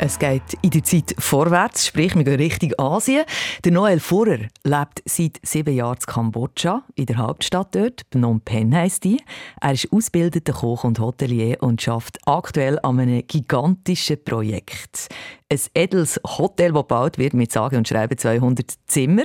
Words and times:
Es 0.00 0.20
geht 0.20 0.54
in 0.62 0.70
die 0.70 0.82
Zeit 0.82 1.12
vorwärts, 1.18 1.88
sprich, 1.88 2.14
wir 2.14 2.22
gehen 2.22 2.36
Richtung 2.36 2.72
Asien. 2.78 3.24
Der 3.64 3.72
Noel 3.72 3.98
Furrer 3.98 4.46
lebt 4.62 5.02
seit 5.04 5.40
sieben 5.42 5.74
Jahren 5.74 5.96
in 5.96 6.06
Kambodscha, 6.06 6.84
in 6.94 7.06
der 7.06 7.16
Hauptstadt 7.16 7.74
dort. 7.74 8.02
Phnom 8.12 8.40
Penh 8.40 8.72
heisst 8.72 9.02
die. 9.02 9.20
Er 9.60 9.72
ist 9.72 9.92
ausgebildeter 9.92 10.52
Koch 10.52 10.84
und 10.84 11.00
Hotelier 11.00 11.56
und 11.60 11.82
schafft 11.82 12.18
aktuell 12.26 12.78
an 12.84 13.00
einem 13.00 13.26
gigantischen 13.26 14.22
Projekt. 14.22 15.08
Ein 15.50 15.58
edles 15.74 16.20
Hotel, 16.24 16.72
das 16.72 16.82
gebaut 16.82 17.18
wird 17.18 17.34
mit 17.34 17.50
sage 17.50 17.76
und 17.76 17.88
schreibe 17.88 18.14
200 18.14 18.70
Zimmer. 18.86 19.24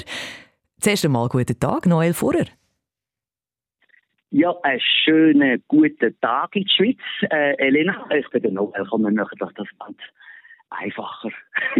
Zuerst 0.79 1.05
einmal 1.05 1.29
guten 1.29 1.59
Tag, 1.59 1.85
Noel 1.85 2.13
Furrer. 2.13 2.47
Ja, 4.31 4.55
einen 4.63 4.81
schönen 5.05 5.63
guten 5.67 6.19
Tag 6.19 6.55
in 6.55 6.63
der 6.63 6.71
Schweiz. 6.71 6.97
Äh, 7.29 7.57
Elena, 7.67 8.07
ich 8.09 8.27
bin 8.31 8.41
der 8.41 8.51
Noel, 8.51 8.85
kommen 8.87 9.15
wir 9.15 9.27
das 9.37 9.53
ganz 9.53 9.69
einfacher. 10.79 11.29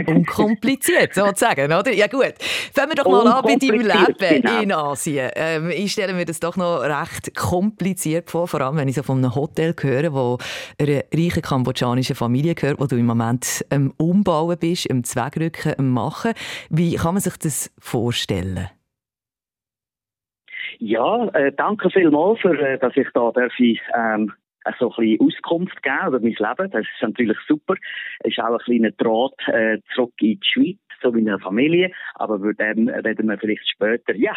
Unkompliziert, 0.08 1.14
sozusagen, 1.14 1.66
oder? 1.66 1.92
Ja 1.92 2.08
gut. 2.08 2.34
Fangen 2.74 2.92
wir 2.92 2.96
doch 2.96 3.10
mal 3.10 3.28
an 3.28 3.44
bei 3.44 3.56
deinem 3.56 3.82
Leben 3.82 4.42
genau. 4.42 4.62
in 4.62 4.72
Asien. 4.72 5.32
Ähm, 5.36 5.70
ich 5.70 5.92
stelle 5.92 6.14
mir 6.14 6.26
das 6.26 6.40
doch 6.40 6.58
noch 6.58 6.82
recht 6.82 7.35
kompliziert 7.35 8.30
vor, 8.30 8.48
vor 8.48 8.62
allem 8.62 8.77
wenn 8.77 8.88
ich 8.88 8.96
so 8.96 9.04
von 9.04 9.18
einem 9.18 9.35
Hotel 9.35 9.74
höre, 9.80 10.13
wo 10.13 10.38
eine 10.80 11.04
reiche 11.13 11.41
kambodschanische 11.41 12.16
Familie 12.16 12.55
gehört, 12.55 12.80
wo 12.80 12.85
du 12.85 12.96
im 12.98 13.05
Moment 13.05 13.66
am 13.70 13.94
Umbauen 13.98 14.58
bist, 14.60 14.90
am 14.90 15.04
Zwegrücken, 15.04 15.74
am 15.78 15.91
Machen. 15.91 16.34
Wie 16.70 16.96
kann 16.96 17.16
man 17.16 17.22
sich 17.22 17.38
das 17.38 17.74
vorstellen? 17.80 18.70
Ja, 20.80 21.28
äh, 21.34 21.52
danke 21.55 21.90
vielmals, 21.90 22.40
für, 22.41 22.60
äh, 22.60 22.78
dass 22.78 22.96
ich 22.98 23.07
da 23.13 23.32
darf 23.32 23.54
ähm, 23.60 24.34
so 24.80 24.90
ein 24.92 24.96
bisschen 24.96 25.22
Auskunft 25.22 25.84
geben 25.84 26.08
über 26.08 26.20
mein 26.20 26.32
Leben. 26.32 26.72
Das 26.72 26.82
ist 26.82 27.02
natürlich 27.02 27.38
super. 27.48 27.76
Ist 28.24 28.40
auch 28.40 28.52
ein 28.52 28.60
kleiner 28.60 28.92
Draht 28.92 29.48
äh, 29.48 29.80
zurück 29.94 30.14
in 30.22 30.40
die 30.40 30.48
Schweiz, 30.48 30.78
so 31.02 31.14
wie 31.14 31.20
eine 31.20 31.40
Familie. 31.40 31.92
Aber 32.16 32.36
über 32.36 32.54
den 32.54 32.90
reden 32.90 33.28
wir 33.28 33.38
vielleicht 33.38 33.68
später. 33.70 34.16
Ja, 34.16 34.36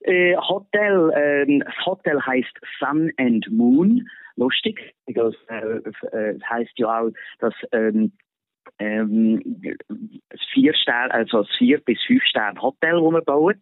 äh, 0.00 0.36
Hotel, 0.36 1.10
äh, 1.10 1.58
das 1.64 1.86
Hotel 1.86 2.20
heißt 2.20 2.58
Sun 2.78 3.10
and 3.18 3.46
Moon. 3.50 4.08
Lustig, 4.38 4.94
because, 5.06 5.34
äh, 5.48 5.78
äh, 6.14 6.38
heißt 6.42 6.72
ja 6.76 7.00
auch, 7.00 7.10
dass 7.38 7.54
ähm, 7.72 8.12
ähm, 8.78 9.42
vier 10.52 10.74
Sterne, 10.74 11.12
also 11.12 11.42
das 11.42 11.56
vier 11.56 11.78
bis 11.78 11.98
fünf 12.06 12.22
Sterne 12.24 12.60
Hotel, 12.60 12.94
das 12.94 13.12
man 13.12 13.24
baut. 13.24 13.56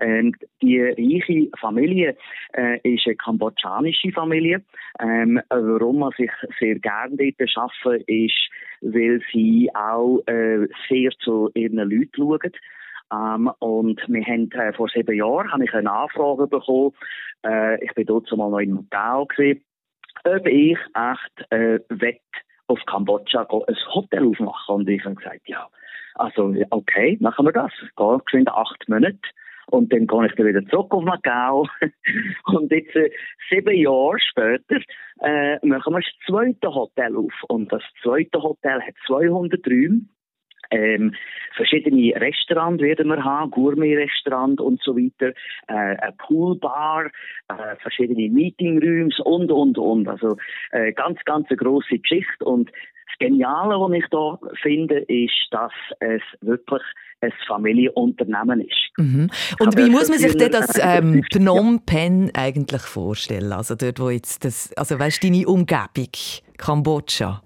Ähm, 0.00 0.34
die 0.62 0.80
reiche 0.80 1.50
Familie 1.58 2.16
äh, 2.54 2.78
ist 2.82 3.06
eine 3.06 3.16
kambodschanische 3.16 4.12
Familie. 4.12 4.62
Ähm, 5.00 5.40
warum 5.50 6.00
man 6.00 6.12
sich 6.16 6.30
sehr 6.60 6.78
gerne 6.78 7.16
dort 7.16 7.50
schaffen, 7.50 8.02
ist, 8.06 8.50
weil 8.80 9.20
sie 9.32 9.70
auch 9.74 10.20
äh, 10.26 10.66
sehr 10.88 11.10
zu 11.18 11.50
ihren 11.54 11.78
Leuten 11.78 12.10
schauen. 12.16 12.52
Ähm, 13.12 13.50
und 13.58 14.00
wir 14.08 14.24
haben 14.24 14.50
äh, 14.52 14.72
vor 14.72 14.88
sieben 14.88 15.16
Jahren 15.16 15.50
habe 15.52 15.64
ich 15.64 15.74
eine 15.74 15.90
Anfrage 15.90 16.46
bekommen. 16.46 16.92
Äh, 17.44 17.84
ich 17.84 17.92
bin 17.94 18.06
dort 18.06 18.30
mal 18.36 18.50
noch 18.50 18.58
in 18.58 18.74
Macau 18.74 19.26
gewesen, 19.26 19.62
ob 20.24 20.46
ich 20.46 20.78
echt 20.94 21.52
äh, 21.52 21.80
wett 21.88 22.20
auf 22.68 22.78
Kambodscha 22.86 23.46
ein 23.66 23.76
Hotel 23.94 24.26
aufmachen. 24.26 24.76
Und 24.76 24.88
ich 24.88 25.04
habe 25.04 25.16
gesagt, 25.16 25.40
ja, 25.46 25.68
also 26.14 26.54
okay, 26.70 27.16
machen 27.20 27.46
wir 27.46 27.52
das. 27.52 27.72
Geht 27.96 28.24
geschwind 28.26 28.48
acht 28.48 28.88
Monate. 28.88 29.18
Und 29.70 29.92
dann 29.92 30.06
gehe 30.06 30.26
ich 30.26 30.38
wieder 30.38 30.64
zurück 30.66 30.94
auf 30.94 31.04
Macau. 31.04 31.66
und 32.46 32.70
jetzt, 32.70 32.94
äh, 32.96 33.10
sieben 33.50 33.74
Jahre 33.74 34.18
später, 34.18 34.80
äh, 35.20 35.66
machen 35.66 35.92
wir 35.92 36.00
das 36.00 36.10
zweite 36.26 36.74
Hotel 36.74 37.16
auf. 37.16 37.32
Und 37.48 37.70
das 37.70 37.82
zweite 38.02 38.42
Hotel 38.42 38.80
hat 38.80 38.94
200 39.06 39.66
Räume. 39.66 40.02
Ähm, 40.70 41.14
verschiedene 41.56 42.14
Restaurants 42.20 42.82
werden 42.82 43.08
wir 43.08 43.24
haben, 43.24 43.50
Gourmet-Restaurant 43.50 44.60
und 44.60 44.80
so 44.82 44.96
weiter, 44.96 45.34
äh, 45.68 45.96
eine 45.96 46.14
Poolbar, 46.18 47.06
äh, 47.48 47.76
verschiedene 47.80 48.28
Meetingrooms 48.28 49.18
und, 49.20 49.50
und, 49.50 49.78
und. 49.78 50.08
Also 50.08 50.36
äh, 50.72 50.92
ganz, 50.92 51.18
ganz 51.24 51.48
eine 51.48 51.56
grosse 51.56 51.98
Geschichte. 51.98 52.44
Und 52.44 52.70
das 52.70 53.18
Geniale, 53.18 53.74
was 53.74 53.92
ich 53.92 54.04
da 54.10 54.38
finde, 54.62 54.98
ist, 55.08 55.48
dass 55.50 55.72
es 56.00 56.22
wirklich 56.40 56.82
ein 57.20 57.32
Familienunternehmen 57.46 58.60
ist. 58.60 58.90
Mhm. 58.96 59.30
Und 59.58 59.76
wie 59.76 59.90
muss 59.90 60.08
man 60.08 60.18
sich 60.18 60.36
denn 60.36 60.52
das 60.52 60.78
ähm, 60.82 61.24
Phnom 61.32 61.80
Penh 61.84 62.30
eigentlich 62.34 62.82
vorstellen? 62.82 63.52
Also 63.52 63.74
dort, 63.74 63.98
wo 63.98 64.10
jetzt 64.10 64.44
das, 64.44 64.72
also 64.74 64.98
weißt 64.98 65.24
deine 65.24 65.46
Umgebung, 65.46 66.12
Kambodscha? 66.58 67.42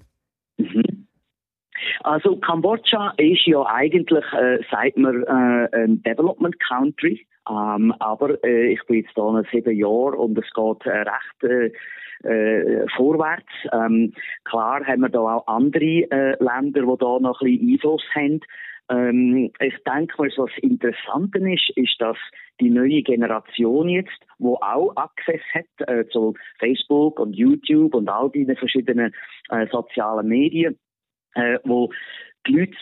Also 2.02 2.36
Kambodscha 2.36 3.14
ist 3.16 3.46
ja 3.46 3.64
eigentlich, 3.66 4.24
äh, 4.32 4.58
sagt 4.70 4.96
man, 4.96 5.22
äh, 5.22 5.68
ein 5.72 6.02
Development 6.02 6.58
Country. 6.60 7.26
Ähm, 7.48 7.92
aber 7.98 8.42
äh, 8.44 8.72
ich 8.72 8.80
bin 8.86 9.02
jetzt 9.02 9.16
da 9.16 9.22
noch 9.22 9.44
sieben 9.50 9.76
Jahre 9.76 10.16
und 10.16 10.38
es 10.38 10.52
geht 10.54 10.86
äh, 10.86 11.02
recht 11.02 11.42
äh, 11.42 11.72
äh, 12.28 12.86
vorwärts. 12.96 13.50
Ähm, 13.72 14.14
klar 14.44 14.84
haben 14.86 15.00
wir 15.00 15.08
da 15.08 15.18
auch 15.18 15.46
andere 15.48 15.84
äh, 15.84 16.36
Länder, 16.38 16.82
die 16.82 16.98
da 16.98 17.18
noch 17.18 17.40
ein 17.40 17.58
bisschen 17.58 17.72
Einfluss 17.72 18.04
haben. 18.14 18.40
Ähm, 18.90 19.50
ich 19.60 19.74
denke 19.84 20.14
mal, 20.18 20.30
was 20.36 20.50
interessant 20.58 21.34
ist, 21.34 21.70
ist, 21.76 22.00
dass 22.00 22.16
die 22.60 22.70
neue 22.70 23.02
Generation 23.02 23.88
jetzt, 23.88 24.20
wo 24.38 24.56
auch 24.56 24.92
Access 24.96 25.40
hat 25.54 25.88
äh, 25.88 26.06
zu 26.08 26.34
Facebook 26.58 27.18
und 27.18 27.34
YouTube 27.34 27.94
und 27.94 28.08
all 28.08 28.30
diese 28.30 28.54
verschiedenen 28.54 29.12
äh, 29.50 29.66
sozialen 29.70 30.28
Medien, 30.28 30.78
äh, 31.34 31.58
wo 31.64 31.90
die 32.46 32.58
Leute 32.58 32.76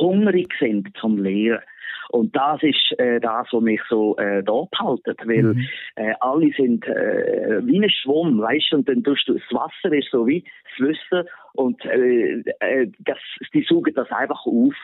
hungrig 0.00 0.52
sind 0.58 0.96
zum 0.98 1.18
Lehren. 1.18 1.62
Und 2.10 2.34
das 2.34 2.62
ist 2.62 2.98
äh, 2.98 3.20
das, 3.20 3.48
was 3.52 3.62
mich 3.62 3.80
so 3.88 4.16
äh, 4.16 4.42
da 4.42 4.64
behaltet, 4.70 5.20
weil 5.26 5.42
mhm. 5.42 5.68
äh, 5.96 6.14
alle 6.20 6.50
sind 6.56 6.86
äh, 6.86 7.60
wie 7.66 7.82
ein 7.82 7.90
Schwamm, 7.90 8.40
weißt 8.40 8.72
du, 8.72 8.76
und 8.76 8.88
dann 8.88 9.04
tust 9.04 9.28
du, 9.28 9.34
das 9.34 9.42
Wasser 9.50 9.94
ist 9.94 10.10
so 10.10 10.26
wie 10.26 10.44
Wissen 10.78 11.28
und 11.52 11.84
äh, 11.84 12.42
äh, 12.60 12.90
das, 13.00 13.18
die 13.52 13.62
saugen 13.68 13.94
das 13.94 14.10
einfach 14.10 14.46
auf. 14.46 14.74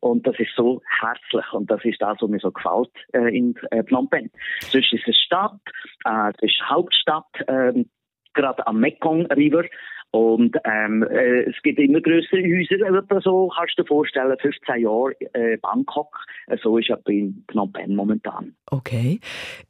Und 0.00 0.26
das 0.26 0.36
ist 0.40 0.50
so 0.56 0.82
herzlich 1.00 1.52
und 1.52 1.70
das 1.70 1.84
ist 1.84 2.02
das, 2.02 2.20
was 2.20 2.28
mir 2.28 2.40
so 2.40 2.50
gefällt 2.50 2.90
äh, 3.12 3.36
in 3.36 3.54
äh, 3.70 3.84
Phnom 3.84 4.10
Penh. 4.10 4.30
Sonst 4.58 4.92
ist 4.92 5.06
es 5.06 5.16
Stadt, 5.16 5.60
äh, 6.04 6.30
es 6.30 6.42
ist 6.42 6.60
Hauptstadt, 6.68 7.28
äh, 7.46 7.84
gerade 8.34 8.66
am 8.66 8.80
Mekong 8.80 9.26
River. 9.26 9.64
Und 10.12 10.56
ähm, 10.64 11.02
äh, 11.04 11.44
es 11.44 11.56
gibt 11.62 11.78
immer 11.78 12.02
größere 12.02 12.42
Häuser, 12.42 12.86
etwa 12.98 13.20
so, 13.22 13.50
kannst 13.56 13.78
du 13.78 13.82
dir 13.82 13.88
vorstellen, 13.88 14.36
15 14.38 14.82
Jahre 14.82 15.14
äh, 15.32 15.56
Bangkok, 15.56 16.14
äh, 16.48 16.58
so 16.62 16.76
ist 16.76 16.90
es 16.90 16.98
in 17.06 17.42
Phnom 17.50 17.72
Penh 17.72 17.96
momentan. 17.96 18.54
Okay. 18.70 19.20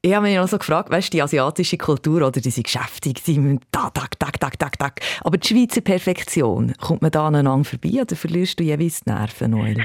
Ich 0.03 0.13
habe 0.13 0.27
mich 0.27 0.37
noch 0.37 0.49
so 0.49 0.59
gefragt, 0.59 0.91
weißt 0.91 1.13
du, 1.13 1.17
die 1.19 1.23
asiatische 1.23 1.79
Kultur 1.79 2.27
oder 2.27 2.41
diese 2.41 2.63
Geschäfte, 2.63 3.13
die 3.13 3.39
müssen 3.39 3.61
tak, 3.71 3.95
tak, 3.95 4.19
tak, 4.19 4.41
tak, 4.41 4.59
tak, 4.59 4.79
tak. 4.81 5.01
Aber 5.23 5.39
die 5.39 5.47
Schweizer 5.47 5.81
Perfektion, 5.81 6.73
kommt 6.81 7.03
man 7.03 7.13
da 7.13 7.29
aneinander 7.29 7.65
vorbei 7.65 8.03
oder 8.03 8.17
verlierst 8.17 8.59
du 8.59 8.65
jeweils 8.65 9.03
die 9.03 9.11
Nerven, 9.11 9.53
Noel? 9.53 9.77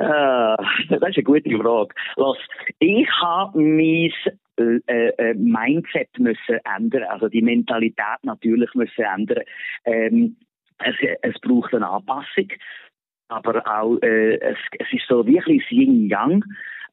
Ah, 0.00 0.56
das 0.88 0.98
ist 0.98 1.16
eine 1.16 1.24
gute 1.24 1.50
Frage. 1.58 1.94
Lass, 2.16 2.38
ich 2.78 3.08
habe 3.20 3.60
mein 3.60 4.12
äh, 4.60 5.08
äh, 5.08 5.34
Mindset 5.34 6.08
müssen 6.18 6.58
ändern, 6.76 7.04
also 7.04 7.28
die 7.28 7.42
Mentalität 7.42 8.22
natürlich 8.22 8.72
müssen 8.74 9.04
ändern. 9.04 9.44
Ähm, 9.84 10.36
es, 10.78 10.94
es 11.22 11.40
braucht 11.40 11.74
eine 11.74 11.88
Anpassung, 11.88 12.48
aber 13.28 13.62
auch 13.66 13.98
äh, 14.02 14.36
es, 14.36 14.58
es 14.78 14.92
ist 14.92 15.06
so 15.08 15.26
wirklich 15.26 15.70
Yin-Yang. 15.70 16.44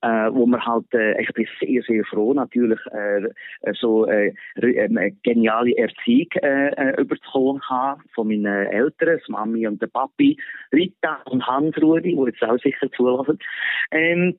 Äh, 0.04 0.32
wo 0.32 0.46
man 0.46 0.64
halt, 0.64 0.86
äh, 0.94 1.20
ich 1.20 1.34
bin 1.34 1.48
sehr, 1.60 1.82
sehr 1.82 2.06
froh 2.06 2.32
natürlich, 2.32 2.80
äh, 2.92 3.30
so 3.74 4.06
äh, 4.06 4.32
äh, 4.58 5.12
geniale 5.24 5.76
Erziehung 5.76 6.28
äh, 6.44 7.02
überzukommen 7.02 7.64
haben 7.68 8.04
von 8.14 8.28
meinen 8.28 8.46
Eltern, 8.46 9.20
Mami 9.28 9.68
und 9.68 9.82
der 9.82 9.88
Papi, 9.88 10.38
Rita 10.72 11.22
und 11.26 11.48
Hans-Rudi, 11.48 12.16
die 12.16 12.26
jetzt 12.26 12.44
auch 12.44 12.60
sicher 12.60 12.92
zulassen. 12.92 13.40
Ähm, 13.90 14.38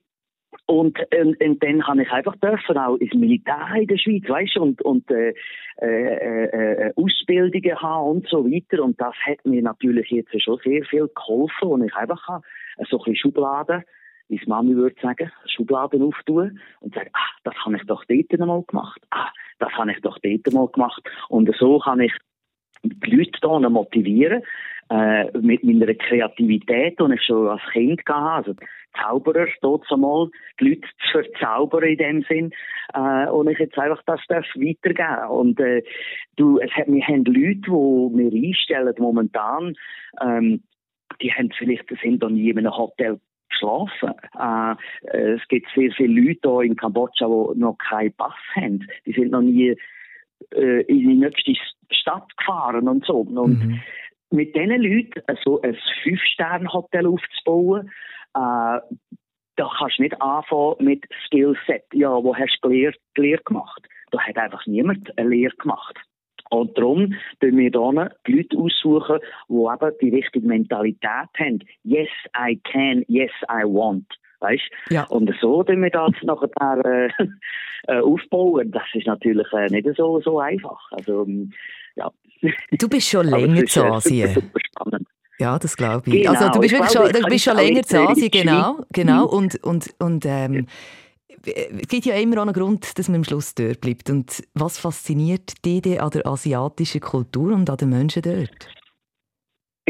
und, 0.69 0.99
und, 1.19 1.41
und 1.41 1.63
dann 1.63 1.87
habe 1.87 2.03
ich 2.03 2.11
einfach 2.11 2.37
dürfen 2.37 2.77
auch 2.77 2.97
ins 2.97 3.15
Militär 3.15 3.69
in 3.75 3.87
der 3.87 3.97
Schweiz, 3.97 4.29
weißt 4.29 4.57
du, 4.57 4.63
und, 4.63 4.83
und 4.83 5.11
äh, 5.11 5.33
äh, 5.81 6.45
äh, 6.45 6.93
Ausbildungen 6.95 7.81
haben 7.81 8.11
und 8.11 8.29
so 8.29 8.45
weiter. 8.45 8.83
Und 8.83 9.01
das 9.01 9.15
hat 9.27 9.45
mir 9.47 9.63
natürlich 9.63 10.11
jetzt 10.11 10.43
schon 10.43 10.61
sehr 10.63 10.85
viel 10.85 11.09
geholfen, 11.09 11.69
und 11.69 11.85
ich 11.85 11.95
einfach 11.95 12.29
habe 12.29 12.45
so 12.91 12.99
ein 12.99 13.05
bisschen 13.05 13.17
Schubladen 13.17 13.83
wie 14.31 14.39
Mami 14.47 14.77
würde 14.77 15.01
sagen, 15.01 15.33
Schubladen 15.47 16.03
auftun 16.03 16.61
und 16.81 16.95
sagen, 16.95 17.09
ah, 17.15 17.31
das 17.45 17.55
habe 17.65 17.77
ich 17.77 17.87
doch 17.87 18.05
dort 18.05 18.39
mal 18.39 18.63
gemacht. 18.69 19.01
Ah, 19.09 19.31
das 19.59 19.73
habe 19.73 19.91
ich 19.91 20.03
doch 20.03 20.19
dort 20.19 20.53
mal 20.53 20.69
gemacht. 20.69 21.03
Und 21.31 21.51
so 21.59 21.79
kann 21.79 22.01
ich 22.01 22.13
die 22.83 23.17
Leute 23.17 23.39
hier 23.41 23.71
motivieren, 23.71 24.43
äh, 24.91 25.31
mit 25.39 25.65
meiner 25.65 25.95
Kreativität, 25.95 26.99
die 27.01 27.15
ich 27.15 27.23
schon 27.23 27.49
als 27.49 27.63
Kind 27.73 28.03
hatte, 28.07 28.49
also 28.49 28.55
Zauberer, 29.01 29.47
dort 29.63 29.91
einmal, 29.91 30.29
die 30.61 30.71
Leute 30.71 30.89
zu 31.11 31.23
verzaubern 31.23 31.85
in 31.85 31.99
dem 31.99 32.23
Sinn, 32.23 32.51
äh, 32.95 33.29
und 33.29 33.49
ich 33.49 33.59
jetzt 33.59 33.79
einfach 33.79 34.03
das 34.07 34.21
darf 34.29 34.47
weitergeben. 34.55 35.29
Und, 35.31 35.61
äh, 35.61 35.83
du, 36.37 36.59
es 36.59 36.71
hat, 36.73 36.87
wir 36.89 37.07
haben 37.07 37.25
Leute, 37.25 37.61
die 37.61 37.71
wir 37.71 38.49
einstellen 38.49 38.95
momentan, 38.99 39.75
ähm, 40.21 40.63
die 41.21 41.33
haben 41.33 41.51
vielleicht, 41.57 41.89
sind 42.03 42.23
noch 42.23 42.31
nie 42.31 42.51
in 42.51 42.59
einem 42.59 42.77
Hotel 42.77 43.19
geschlafen. 43.49 44.15
Äh, 44.39 45.35
es 45.35 45.49
gibt 45.49 45.69
sehr 45.75 45.91
viele 45.93 46.21
Leute 46.21 46.51
hier 46.51 46.63
in 46.63 46.77
Kambodscha, 46.77 47.27
die 47.27 47.59
noch 47.59 47.77
keinen 47.79 48.13
Pass 48.15 48.35
haben. 48.55 48.87
Die 49.07 49.13
sind 49.13 49.31
noch 49.31 49.43
nie 49.43 49.77
äh, 50.55 50.83
in 50.83 50.99
die 50.99 51.15
nächste 51.15 51.55
Stadt 51.91 52.37
gefahren 52.37 52.89
und 52.89 53.05
so. 53.05 53.21
Und 53.21 53.65
mhm. 53.65 53.81
mit 54.31 54.55
diesen 54.55 54.83
Leuten 54.83 55.23
so 55.43 55.61
ein 55.63 55.77
Fünf-Sterne-Hotel 56.03 57.07
aufzubauen, 57.07 57.91
äh, 58.39 58.81
da 59.57 59.71
kannst 59.77 59.99
du 59.99 60.03
nicht 60.03 60.21
anfangen 60.23 60.77
mit 60.81 61.05
Skillset. 61.27 61.85
Ja, 61.93 62.11
wo 62.11 62.35
hast 62.35 62.59
du 62.63 62.69
Lehre, 62.69 62.95
Lehre 63.17 63.43
gemacht? 63.43 63.83
Da 64.11 64.21
hat 64.21 64.37
einfach 64.37 64.65
niemand 64.67 65.17
eine 65.19 65.29
Lehre 65.29 65.55
gemacht. 65.57 65.99
Und 66.51 66.79
darum 66.79 67.15
tun 67.41 67.57
wir 67.57 67.71
hier 67.71 68.11
die 68.27 68.33
Leute 68.33 68.57
aussuchen, 68.57 69.19
die 69.49 69.55
eben 69.55 69.93
die 70.01 70.17
richtige 70.17 70.47
Mentalität 70.47 71.29
haben. 71.39 71.59
Yes, 71.83 72.09
I 72.37 72.59
can, 72.65 73.05
yes, 73.09 73.33
I 73.51 73.65
want. 73.65 74.07
Weißt? 74.41 74.71
Ja. 74.91 75.05
Und 75.09 75.31
so 75.41 75.63
tun 75.65 75.83
wir 75.83 75.91
das 75.91 76.13
nachher 76.23 76.85
äh, 76.85 77.11
äh, 77.93 78.01
aufbauen. 78.01 78.71
Das 78.71 78.85
ist 78.95 79.07
natürlich 79.07 79.53
äh, 79.53 79.67
nicht 79.67 79.89
so, 79.97 80.21
so 80.21 80.39
einfach. 80.39 80.81
Also, 80.93 81.25
ähm, 81.25 81.53
ja. 81.97 82.11
Du 82.79 82.89
bist 82.89 83.09
schon 83.09 83.27
länger 83.31 83.65
zu 83.65 83.81
äh, 83.81 83.89
Asien. 83.89 84.29
Super, 84.29 84.61
spannend. 84.65 85.09
Ja, 85.39 85.59
das 85.59 85.77
glaube 85.77 86.03
ich. 86.11 86.23
Genau. 86.23 86.31
Also 86.33 86.51
du 86.51 86.61
bist 86.61 86.75
wirklich 86.75 86.93
schon, 86.93 87.13
du 87.13 87.29
bist 87.29 87.45
schon 87.45 87.57
länger 87.57 87.83
zu 87.83 88.09
Asien, 88.09 88.31
genau, 88.31 88.81
genau. 88.93 89.27
Und, 89.27 89.63
und, 89.63 89.95
und 89.99 90.27
ähm, 90.27 90.67
es 91.45 91.89
gibt 91.89 92.07
ja 92.07 92.15
immer 92.17 92.39
auch 92.39 92.43
einen 92.43 92.53
Grund, 92.53 92.99
dass 92.99 93.09
man 93.09 93.19
am 93.19 93.25
Schluss 93.25 93.55
dort 93.55 93.81
bleibt. 93.81 94.11
Und 94.11 94.43
was 94.55 94.79
fasziniert 94.79 95.65
dich 95.65 96.01
an 96.01 96.11
der 96.11 96.27
asiatischen 96.27 97.01
Kultur 97.01 97.53
und 97.55 97.71
an 97.71 97.77
den 97.77 97.91
Menschen 97.91 98.23
dort? 98.23 98.69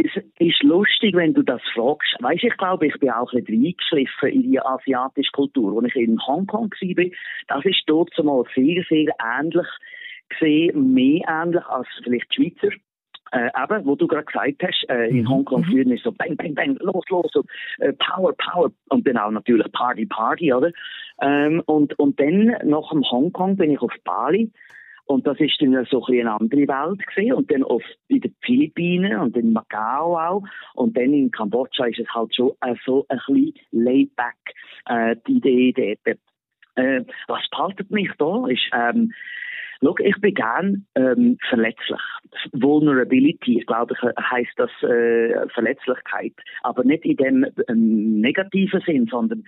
Es 0.00 0.22
ist 0.38 0.62
lustig, 0.62 1.16
wenn 1.16 1.34
du 1.34 1.42
das 1.42 1.60
fragst. 1.74 2.14
Weißt, 2.20 2.44
ich 2.44 2.56
glaube, 2.56 2.86
ich 2.86 2.94
bin 3.00 3.10
auch 3.10 3.32
nicht 3.32 3.48
reingeschliffen 3.48 4.28
in 4.28 4.42
die 4.52 4.60
asiatische 4.60 5.32
Kultur. 5.32 5.82
Als 5.82 5.92
ich 5.96 6.02
in 6.02 6.24
Hongkong 6.24 6.70
war, 6.70 7.04
das 7.48 7.64
ist 7.64 7.82
dort 7.86 8.16
mal 8.22 8.44
sehr, 8.54 8.84
sehr 8.88 9.08
ähnlich 9.40 9.66
gesehen, 10.28 10.94
mehr 10.94 11.22
ähnlich 11.26 11.64
als 11.66 11.88
vielleicht 12.04 12.30
die 12.30 12.54
Schweizer. 12.60 12.76
Äh, 13.32 13.48
eben, 13.62 13.86
wo 13.86 13.94
du 13.94 14.06
gerade 14.06 14.24
gesagt 14.24 14.62
hast, 14.62 14.88
äh, 14.88 15.08
in 15.08 15.22
mhm. 15.22 15.28
Hongkong 15.28 15.62
mhm. 15.62 15.70
führen 15.70 15.92
ist 15.92 16.04
so 16.04 16.12
bang, 16.12 16.36
bang, 16.36 16.54
bang, 16.54 16.76
los, 16.80 17.04
los, 17.08 17.30
so, 17.32 17.44
äh, 17.78 17.92
Power, 17.92 18.34
Power 18.36 18.70
und 18.88 19.06
dann 19.06 19.18
auch 19.18 19.30
natürlich 19.30 19.70
Party, 19.72 20.06
Party, 20.06 20.52
oder? 20.52 20.70
Ähm, 21.20 21.62
und, 21.66 21.98
und 21.98 22.18
dann 22.20 22.56
nach 22.64 22.90
dem 22.90 23.02
Hongkong 23.02 23.56
bin 23.56 23.72
ich 23.72 23.80
auf 23.80 23.92
Bali 24.04 24.50
und 25.08 25.26
das 25.26 25.40
ist 25.40 25.60
dann 25.60 25.86
so 25.90 26.04
ein 26.04 26.20
eine 26.20 26.32
andere 26.32 26.68
Welt 26.68 27.06
gesehen 27.06 27.32
und 27.32 27.50
dann 27.50 27.64
auf 27.64 27.82
in 28.08 28.20
den 28.20 28.34
Philippinen 28.42 29.18
und 29.18 29.36
in 29.36 29.52
Macau 29.52 30.18
auch 30.18 30.42
und 30.74 30.96
dann 30.96 31.14
in 31.14 31.30
Kambodscha 31.30 31.86
ist 31.86 31.98
es 31.98 32.14
halt 32.14 32.34
schon 32.34 32.52
äh, 32.60 32.74
so 32.84 33.06
ein 33.08 33.18
bisschen 33.26 33.54
laid 33.72 34.14
back 34.16 34.36
äh, 34.86 35.16
die 35.26 35.38
Idee 35.68 35.96
dort. 36.04 36.18
Äh, 36.78 37.04
was 37.26 37.48
behaltet 37.50 37.90
mich 37.90 38.10
da 38.18 38.46
ist 38.46 38.70
ähm, 38.72 39.12
Schau, 39.82 39.94
ich 39.98 40.16
bin 40.20 40.34
gern 40.34 40.86
ähm, 40.96 41.38
verletzlich. 41.48 42.00
Vulnerability, 42.52 43.60
ich 43.60 43.66
glaube, 43.66 43.94
heißt 44.02 44.52
das 44.56 44.70
äh, 44.82 45.48
Verletzlichkeit, 45.50 46.34
aber 46.62 46.84
nicht 46.84 47.04
in 47.04 47.16
dem 47.16 47.46
ähm, 47.68 48.20
negativen 48.20 48.82
Sinn, 48.84 49.06
sondern 49.10 49.44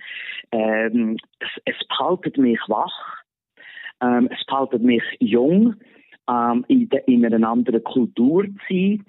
ähm, 0.51 1.17
es, 1.39 1.49
es 1.65 1.87
behaltet 1.87 2.37
mich 2.37 2.59
wach, 2.67 2.93
ähm, 4.01 4.29
es 4.31 4.43
behaltet 4.45 4.81
mich 4.81 5.03
jung, 5.19 5.75
ähm, 6.29 6.65
in, 6.69 6.89
de, 6.89 7.01
in 7.07 7.25
einer 7.25 7.47
anderen 7.47 7.83
Kultur 7.83 8.45
zu 8.45 8.53
sein. 8.69 9.05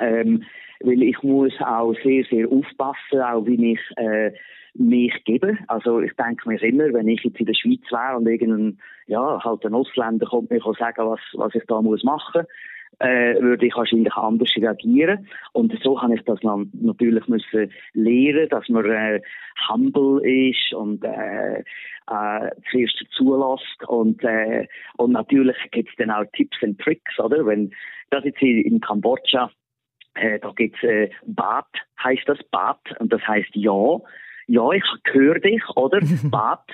Ähm, 0.00 0.44
weil 0.80 1.02
ich 1.02 1.22
muss 1.22 1.52
auch 1.60 1.94
sehr, 2.04 2.24
sehr 2.24 2.48
aufpassen, 2.48 3.20
auch 3.20 3.44
wie 3.46 3.72
ich 3.72 3.80
äh, 3.96 4.32
mich 4.74 5.12
gebe. 5.24 5.58
Also 5.66 6.00
ich 6.00 6.12
denke 6.14 6.48
mir 6.48 6.62
immer, 6.62 6.92
wenn 6.92 7.08
ich 7.08 7.22
jetzt 7.24 7.40
in 7.40 7.46
der 7.46 7.54
Schweiz 7.54 7.82
wäre 7.90 8.16
und 8.16 8.28
irgendein, 8.28 8.78
ja, 9.06 9.42
halt 9.42 9.66
ein 9.66 9.74
Ausländer 9.74 10.26
kommt 10.26 10.50
mir 10.50 10.60
sagen, 10.60 11.08
was, 11.08 11.20
was 11.34 11.54
ich 11.54 11.64
da 11.66 11.82
muss 11.82 12.04
machen 12.04 12.46
äh, 13.00 13.40
würde 13.40 13.66
ich 13.66 13.76
wahrscheinlich 13.76 14.12
anders 14.14 14.50
reagieren. 14.56 15.28
Und 15.52 15.72
so 15.82 16.00
habe 16.00 16.14
ich 16.14 16.22
das 16.22 16.40
natürlich 16.42 17.26
müssen 17.28 17.72
lernen, 17.94 18.48
dass 18.48 18.68
man 18.68 18.84
äh, 18.84 19.20
humble 19.68 20.20
ist 20.26 20.72
und 20.74 21.04
äh, 21.04 21.60
äh, 21.60 22.50
zuerst 22.70 23.04
zulässt 23.16 23.88
und 23.88 24.22
äh, 24.24 24.66
und 24.96 25.12
natürlich 25.12 25.56
gibt 25.70 25.90
es 25.90 25.96
dann 25.96 26.10
auch 26.10 26.24
Tipps 26.34 26.56
und 26.62 26.80
Tricks, 26.80 27.18
oder? 27.18 27.46
Wenn 27.46 27.70
das 28.10 28.24
jetzt 28.24 28.42
in 28.42 28.80
Kambodscha 28.80 29.50
äh, 30.20 30.38
da 30.38 30.52
gibt's 30.54 30.82
äh, 30.82 31.10
Bad, 31.26 31.66
heißt 32.02 32.28
das 32.28 32.38
Bad 32.50 32.80
und 32.98 33.12
das 33.12 33.22
heißt 33.26 33.50
ja 33.54 33.98
ja, 34.48 34.70
ich 34.72 34.82
höre 35.12 35.38
dich, 35.38 35.62
oder? 35.76 36.00
Bad, 36.24 36.64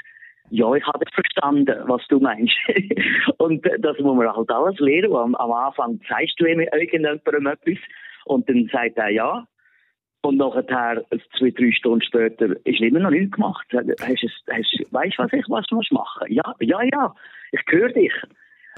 ja, 0.51 0.73
ich 0.75 0.87
habe 0.87 1.05
verstanden, 1.13 1.75
was 1.87 2.07
du 2.09 2.21
meinst. 2.21 2.55
und 3.39 3.67
das 3.79 3.99
muss 3.99 4.17
man 4.17 4.35
halt 4.35 4.51
alles 4.51 4.79
lernen. 4.79 5.15
Am, 5.15 5.35
am 5.35 5.53
Anfang 5.53 6.01
zeigst 6.09 6.39
du 6.39 6.47
ihm 6.47 6.61
irgendjemandem 6.61 7.47
etwas 7.47 7.79
und 8.25 8.49
dann 8.49 8.69
sagt 8.73 8.97
er 8.97 9.11
ja. 9.11 9.47
Und 10.23 10.39
nachher, 10.39 11.05
zwei, 11.37 11.51
drei 11.51 11.71
Stunden 11.73 12.03
später, 12.03 12.47
ist 12.65 12.81
immer 12.81 13.01
noch 13.01 13.11
nichts 13.11 13.33
gemacht. 13.33 13.67
Hast, 13.73 14.01
hast, 14.01 14.93
weißt 14.93 15.19
du, 15.19 15.23
was 15.23 15.33
ich 15.33 15.45
was 15.49 15.67
muss 15.71 15.91
machen? 15.91 16.33
Ja, 16.33 16.55
ja, 16.61 16.81
ja, 16.83 17.15
ich 17.53 17.61
höre 17.69 17.91
dich. 17.91 18.13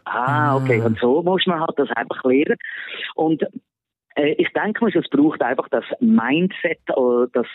Ah, 0.04 0.56
okay. 0.56 0.80
Ah. 0.82 0.86
Und 0.86 0.98
so 0.98 1.22
muss 1.22 1.46
man 1.46 1.60
halt 1.60 1.78
das 1.78 1.90
einfach 1.90 2.24
lernen. 2.24 2.56
Und 3.14 3.44
ich 4.16 4.48
denke 4.52 4.84
mir, 4.84 4.96
es 4.96 5.08
braucht 5.10 5.42
einfach 5.42 5.68
das 5.68 5.84
Mindset, 6.00 6.80
äh, 6.88 7.26
das 7.32 7.46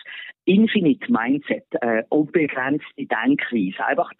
Infinite 0.45 1.11
Mindset, 1.11 1.65
äh, 1.81 2.03
unbegrenzte 2.09 3.05
Denkweise. 3.05 3.85
Einfach, 3.85 4.11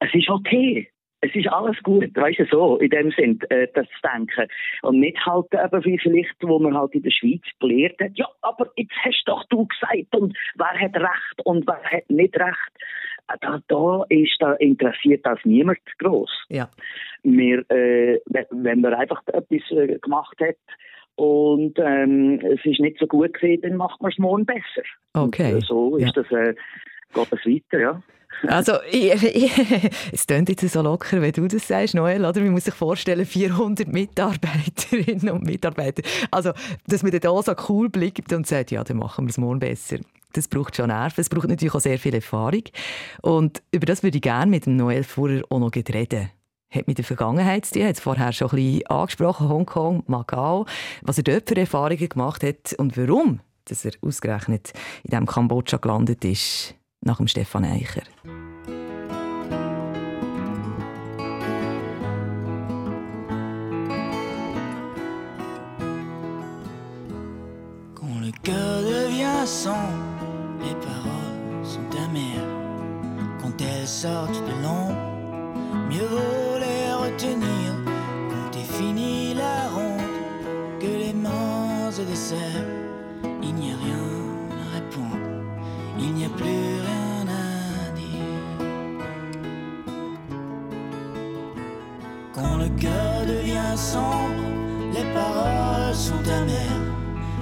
es 0.00 0.14
ist 0.14 0.28
okay. 0.28 0.90
Es 1.22 1.34
ist 1.34 1.48
alles 1.48 1.76
gut, 1.82 2.16
weißt 2.16 2.38
du, 2.38 2.46
so, 2.46 2.76
in 2.78 2.88
dem 2.88 3.10
Sinn, 3.10 3.38
äh, 3.50 3.68
das 3.74 3.86
zu 3.88 4.08
denken. 4.08 4.46
Und 4.80 5.00
nicht 5.00 5.18
halt 5.26 5.48
eben 5.52 5.84
wie 5.84 5.98
vielleicht, 5.98 6.34
wo 6.40 6.58
man 6.58 6.74
halt 6.74 6.94
in 6.94 7.02
der 7.02 7.10
Schweiz 7.10 7.42
gelehrt 7.60 8.00
hat, 8.00 8.12
ja, 8.14 8.26
aber 8.40 8.70
jetzt 8.76 8.94
hast 9.04 9.24
doch 9.26 9.44
du 9.50 9.66
gesagt, 9.66 10.16
und 10.16 10.34
wer 10.54 10.80
hat 10.80 10.96
Recht 10.96 11.44
und 11.44 11.66
wer 11.66 11.82
hat 11.82 12.08
nicht 12.08 12.34
Recht. 12.40 12.72
Äh, 13.28 13.36
da, 13.42 13.60
da 13.68 14.04
ist, 14.08 14.36
da 14.40 14.54
interessiert 14.54 15.26
das 15.26 15.38
niemand 15.44 15.80
groß. 15.98 16.30
Ja. 16.48 16.70
Wir, 17.22 17.70
äh, 17.70 18.18
wenn 18.50 18.80
man 18.80 18.94
einfach 18.94 19.22
etwas 19.26 19.70
äh, 19.72 19.98
gemacht 19.98 20.38
hat, 20.40 20.56
und 21.20 21.78
ähm, 21.78 22.40
es 22.42 22.64
ist 22.64 22.80
nicht 22.80 22.98
so 22.98 23.06
gut 23.06 23.34
gewesen, 23.34 23.60
dann 23.60 23.76
macht 23.76 24.00
man 24.00 24.10
es 24.10 24.16
morgen 24.16 24.46
besser. 24.46 24.82
Okay. 25.12 25.52
Und, 25.52 25.62
äh, 25.62 25.66
so 25.66 25.96
ist 25.96 26.16
ja. 26.16 26.22
das, 26.22 26.32
äh, 26.32 26.54
geht 27.12 27.26
das 27.30 27.40
weiter, 27.44 27.78
ja. 27.78 28.02
Also, 28.46 28.72
ich, 28.90 29.22
ich, 29.22 29.52
es 30.12 30.26
klingt 30.26 30.48
jetzt 30.48 30.66
so 30.66 30.80
locker, 30.80 31.20
wenn 31.20 31.32
du 31.32 31.46
das 31.46 31.68
sagst, 31.68 31.94
Noel, 31.94 32.24
oder? 32.24 32.40
Man 32.40 32.52
muss 32.52 32.64
sich 32.64 32.72
vorstellen, 32.72 33.26
400 33.26 33.86
Mitarbeiterinnen 33.86 35.28
und 35.28 35.44
Mitarbeiter. 35.44 36.02
Also, 36.30 36.52
dass 36.86 37.02
man 37.02 37.12
da 37.12 37.42
so 37.42 37.52
cool 37.68 37.90
blickt 37.90 38.32
und 38.32 38.46
sagt, 38.46 38.70
ja, 38.70 38.82
dann 38.82 38.96
machen 38.96 39.26
wir 39.26 39.30
es 39.30 39.36
morgen 39.36 39.58
besser. 39.58 39.98
Das 40.32 40.48
braucht 40.48 40.76
schon 40.76 40.86
Nerven, 40.86 41.20
es 41.20 41.28
braucht 41.28 41.48
natürlich 41.48 41.74
auch 41.74 41.80
sehr 41.80 41.98
viel 41.98 42.14
Erfahrung. 42.14 42.62
Und 43.20 43.62
über 43.72 43.84
das 43.84 44.02
würde 44.02 44.16
ich 44.16 44.22
gerne 44.22 44.50
mit 44.50 44.64
dem 44.64 44.76
Noel 44.76 45.02
vorher 45.02 45.42
auch 45.50 45.58
noch 45.58 45.72
reden 45.74 46.30
hat 46.70 46.86
mit 46.86 46.98
der 46.98 47.04
Vergangenheit 47.04 47.66
zu 47.66 47.74
tun. 47.74 47.84
hat 47.84 47.96
es 47.96 48.00
vorher 48.00 48.32
schon 48.32 48.50
ein 48.50 48.56
bisschen 48.56 48.86
angesprochen, 48.86 49.48
Hongkong, 49.48 50.04
Macau, 50.06 50.66
was 51.02 51.18
er 51.18 51.24
dort 51.24 51.48
für 51.48 51.56
Erfahrungen 51.56 52.08
gemacht 52.08 52.42
hat 52.42 52.72
und 52.78 52.96
warum 52.96 53.40
dass 53.70 53.84
er 53.84 53.92
ausgerechnet 54.02 54.72
in 55.04 55.10
diesem 55.10 55.26
Kambodscha 55.26 55.78
gelandet 55.78 56.24
ist, 56.24 56.74
nach 57.00 57.18
dem 57.18 57.28
Stefan 57.28 57.64
Eicher. 57.64 58.02
Les 94.92 95.04
paroles 95.12 95.94
sont 95.94 96.24
amères. 96.38 96.86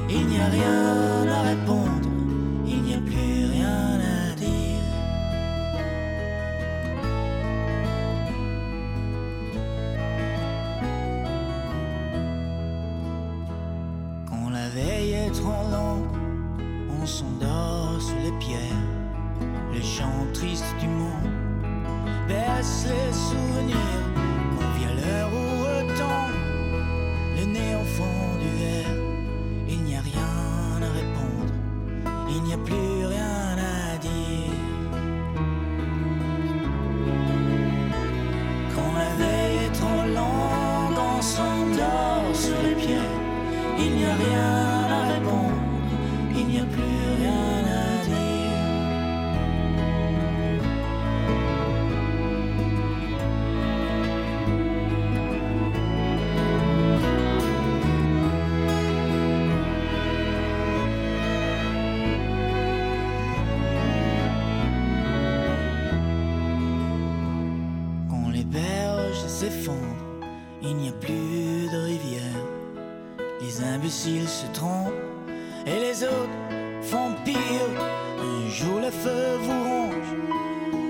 Il 0.09 0.27
n'y 0.27 0.41
a 0.41 0.47
rien 0.47 1.27
à 1.29 1.43
répondre, 1.43 2.09
il 32.39 32.45
n'y 32.45 32.55
a 32.55 32.59
plus 32.59 33.07
rien 33.15 33.57
à 33.59 33.97
dire. 33.99 34.53
Quand 38.75 38.93
la 39.03 39.11
veille 39.21 39.59
est 39.67 39.75
trop 39.81 40.05
longue, 40.19 40.99
on 41.17 41.21
s'endort 41.21 42.31
sur 42.35 42.59
les 42.65 42.77
pieds, 42.83 43.09
il 43.85 43.91
n'y 43.97 44.05
a 44.05 44.15
rien 44.27 44.51
à 44.99 45.01
répondre, 45.15 45.63
il 46.39 46.47
n'y 46.47 46.61
a 46.61 46.67
plus 46.77 46.88
berges 69.39 69.51
s'effondrent, 69.51 70.31
il 70.63 70.77
n'y 70.77 70.89
a 70.89 70.93
plus 70.93 71.69
de 71.73 71.85
rivière. 71.85 72.45
Les 73.41 73.63
imbéciles 73.63 74.29
se 74.29 74.47
trompent 74.53 74.93
et 75.67 75.79
les 75.79 76.03
autres 76.03 76.39
font 76.83 77.15
pire. 77.25 77.39
Un 78.21 78.49
jour 78.49 78.81
le 78.81 78.91
feu 78.91 79.39
vous 79.43 79.65
ronge, 79.65 80.15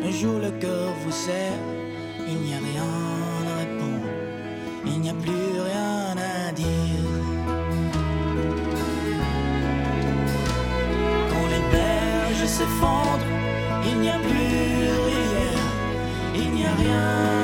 un 0.04 0.10
jour 0.10 0.38
le 0.40 0.50
cœur 0.60 0.92
vous 1.04 1.12
serre. 1.12 1.60
Il 2.26 2.36
n'y 2.36 2.54
a 2.54 2.58
rien 2.58 2.82
à 3.50 3.58
répondre, 3.60 4.08
il 4.86 5.00
n'y 5.00 5.10
a 5.10 5.14
plus 5.14 5.60
rien 5.70 6.16
à 6.16 6.52
dire. 6.52 7.04
Quand 11.30 11.46
les 11.54 11.76
berges 11.76 12.46
s'effondrent, 12.46 13.26
il 13.90 14.00
n'y 14.00 14.10
a 14.10 14.18
plus 14.18 14.50
de 14.82 14.94
rivière. 15.08 15.64
Il 16.34 16.50
n'y 16.52 16.64
a 16.64 16.74
rien 16.74 17.37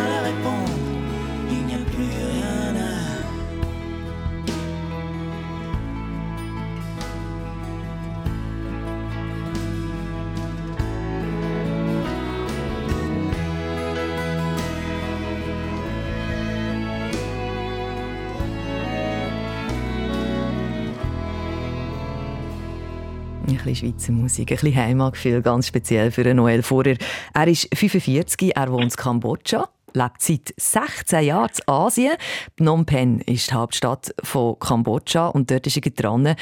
bisschen 23.65 23.91
Schweizer 23.91 24.13
Musik, 24.13 24.51
ein 24.51 24.59
bisschen 24.59 24.77
Heimatgefühl, 24.77 25.43
ganz 25.43 25.67
speziell 25.67 26.11
für 26.11 26.35
Noel 26.35 26.63
Vorer. 26.63 26.97
Er 27.33 27.49
ist 27.49 27.69
45, 27.75 28.57
er 28.57 28.71
wohnt 28.71 28.85
in 28.85 28.91
Kambodscha, 28.91 29.69
lebt 29.93 30.21
seit 30.21 30.55
16 30.57 31.25
Jahren 31.25 31.51
in 31.57 31.73
Asien. 31.73 32.13
Phnom 32.57 32.85
Penh 32.85 33.21
ist 33.21 33.51
die 33.51 33.55
Hauptstadt 33.55 34.15
von 34.23 34.59
Kambodscha 34.59 35.29
und 35.29 35.51
dort 35.51 35.67
ist 35.67 35.77
er 35.77 35.91
dran, 35.91 36.27
ein 36.27 36.37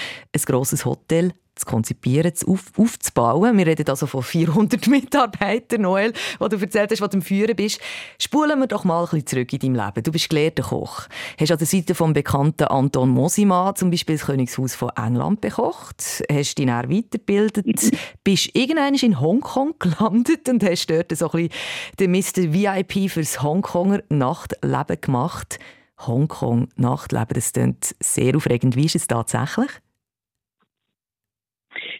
grosses 0.44 0.84
Hotel 0.84 1.32
zu 1.62 1.66
konzipieren, 1.66 2.34
zu 2.34 2.52
auf, 2.52 2.72
aufzubauen. 2.76 3.56
Wir 3.56 3.66
reden 3.66 3.88
also 3.88 4.06
von 4.06 4.22
400 4.22 4.86
Mitarbeitern, 4.88 5.82
Noel, 5.82 6.12
wo 6.38 6.48
du 6.48 6.56
erzählt 6.56 6.90
hast, 6.90 7.00
was 7.00 7.10
du 7.10 7.18
am 7.18 7.22
Führen 7.22 7.56
bist. 7.56 7.80
Spulen 8.18 8.58
wir 8.58 8.66
doch 8.66 8.84
mal 8.84 9.00
ein 9.00 9.04
bisschen 9.04 9.26
zurück 9.26 9.52
in 9.52 9.58
deinem 9.58 9.86
Leben. 9.86 10.02
Du 10.02 10.12
bist 10.12 10.28
gelehrter 10.28 10.62
Koch. 10.62 11.06
Hast 11.38 11.50
an 11.50 11.58
der 11.58 11.66
Seite 11.66 11.94
vom 11.94 12.12
bekannten 12.12 12.64
Anton 12.64 13.10
Mosima 13.10 13.74
zum 13.74 13.90
Beispiel 13.90 14.16
das 14.16 14.26
Königshaus 14.26 14.74
von 14.74 14.90
England 14.96 15.40
bekocht. 15.40 16.22
Hast 16.30 16.58
dich 16.58 16.66
dann 16.66 16.90
weitergebildet. 16.90 17.92
Bist 18.24 18.50
irgendwann 18.54 18.94
in 18.94 19.20
Hongkong 19.20 19.74
gelandet 19.78 20.48
und 20.48 20.62
hast 20.64 20.90
dort 20.90 21.16
so 21.16 21.30
ein 21.30 21.48
bisschen 21.48 21.52
den 21.98 22.10
Mr. 22.10 22.52
VIP 22.52 23.10
fürs 23.10 23.42
Hongkonger 23.42 24.02
Nachtleben 24.08 25.00
gemacht. 25.00 25.58
Hongkong 26.06 26.68
Nachtleben, 26.76 27.34
das 27.34 27.52
klingt 27.52 27.94
sehr 28.00 28.36
aufregend. 28.36 28.76
Wie 28.76 28.86
ist 28.86 28.96
es 28.96 29.06
tatsächlich? 29.06 29.70